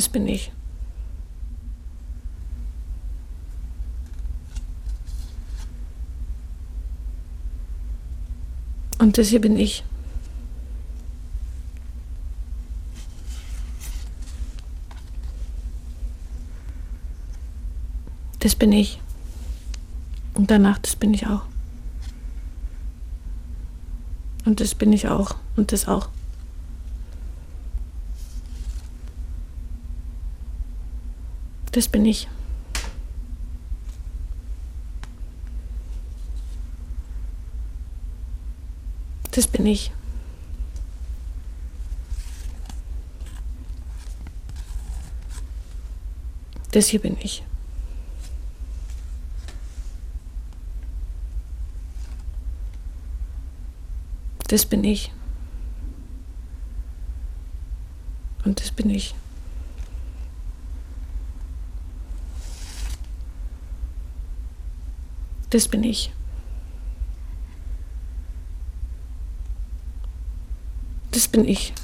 [0.00, 0.50] Das bin ich.
[8.98, 9.84] Und das hier bin ich.
[18.38, 19.02] Das bin ich.
[20.32, 21.42] Und danach, das bin ich auch.
[24.46, 25.34] Und das bin ich auch.
[25.56, 26.08] Und das auch.
[31.72, 32.28] Das bin ich.
[39.30, 39.92] Das bin ich.
[46.72, 47.44] Das hier bin ich.
[54.48, 55.12] Das bin ich.
[58.44, 59.14] Und das bin ich.
[65.50, 66.12] Das bin ich.
[71.10, 71.74] Das bin ich.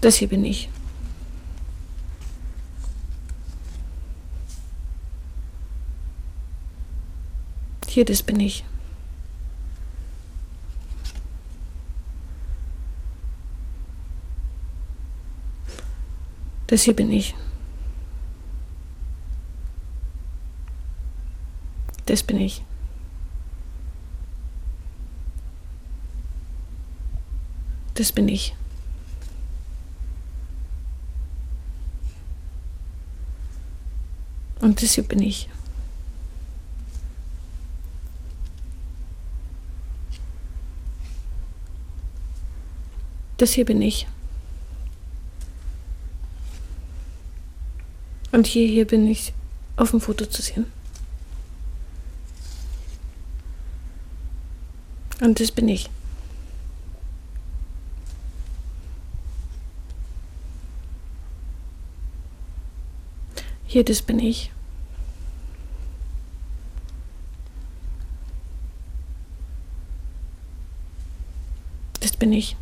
[0.00, 0.68] Das hier bin ich.
[7.86, 8.64] Hier, das bin ich.
[16.66, 17.34] Das hier bin ich.
[22.06, 22.62] Das bin ich.
[27.94, 28.54] Das bin ich.
[34.60, 35.48] Und das hier bin ich.
[43.38, 44.06] Das hier bin ich.
[48.30, 49.32] Und hier, hier bin ich
[49.76, 50.66] auf dem Foto zu sehen.
[55.22, 55.88] Und das bin ich.
[63.64, 64.50] Hier, das bin ich.
[72.00, 72.56] Das bin ich.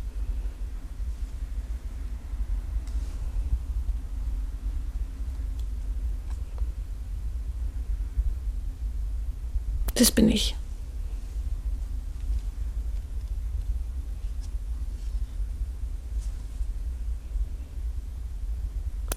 [9.95, 10.55] Das bin ich.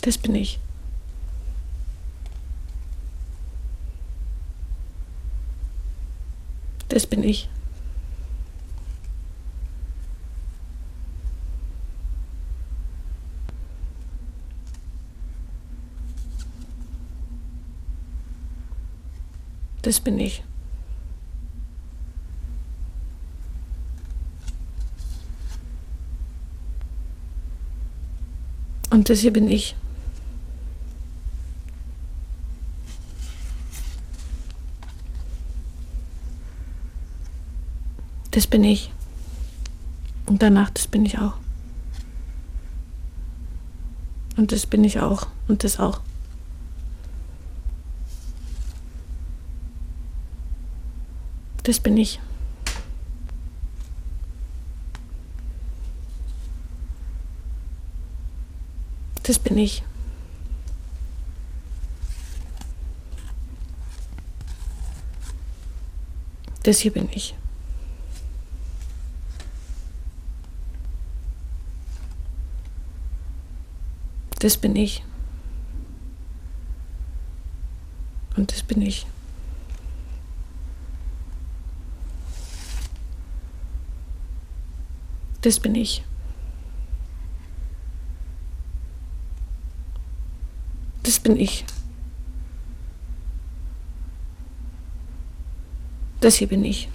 [0.04, 0.58] Das bin ich.
[6.90, 7.48] Das bin ich.
[19.80, 20.44] Das bin ich.
[28.90, 29.74] Und das hier bin ich.
[38.34, 38.90] Das bin ich.
[40.26, 41.34] Und danach, das bin ich auch.
[44.36, 45.28] Und das bin ich auch.
[45.46, 46.00] Und das auch.
[51.62, 52.18] Das bin ich.
[59.22, 59.84] Das bin ich.
[66.64, 67.36] Das hier bin ich.
[74.44, 75.02] Das bin ich.
[78.36, 79.06] Und das bin ich.
[85.40, 86.04] Das bin ich.
[91.04, 91.64] Das bin ich.
[96.20, 96.90] Das hier bin ich.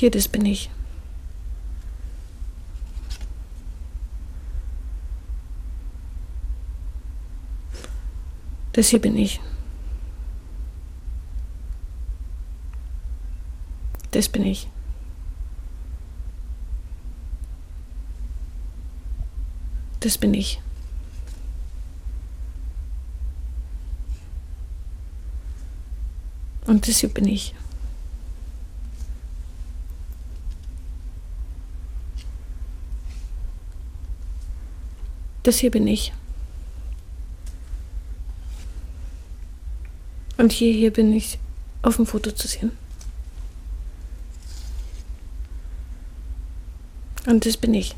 [0.00, 0.70] Hier, das bin ich.
[8.72, 9.42] Das hier bin ich.
[14.12, 14.68] Das bin ich.
[20.00, 20.62] Das bin ich.
[26.66, 27.54] Und das hier bin ich.
[35.42, 36.12] Das hier bin ich.
[40.36, 41.38] Und hier, hier bin ich
[41.82, 42.72] auf dem Foto zu sehen.
[47.26, 47.94] Und das bin ich.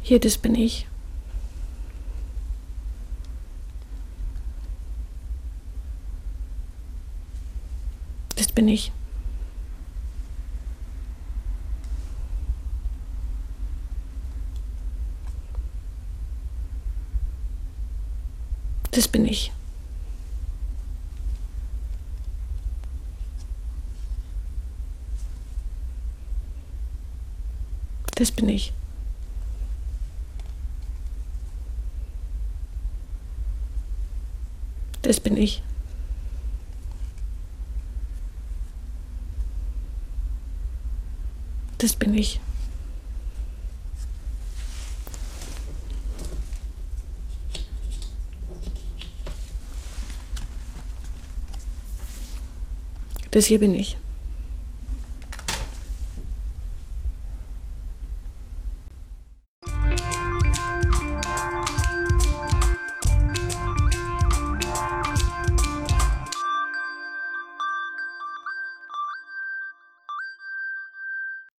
[0.00, 0.86] Hier, das bin ich.
[8.36, 8.92] Das bin ich.
[19.00, 19.50] Das bin ich.
[28.16, 28.74] Das bin ich.
[35.00, 35.62] Das bin ich.
[41.78, 42.38] Das bin ich.
[53.30, 53.96] Das hier bin ich.